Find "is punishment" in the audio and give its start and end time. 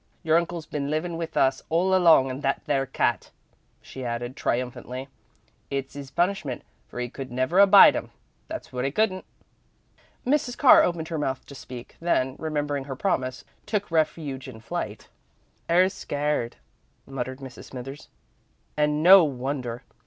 5.95-6.63